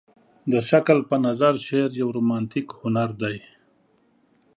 د 0.51 0.53
هګل 0.67 0.99
په 1.09 1.15
نظر 1.25 1.53
شعر 1.65 1.89
يو 2.01 2.07
رومانتيک 2.17 2.67
هنر 2.79 3.09
دى. 3.21 3.37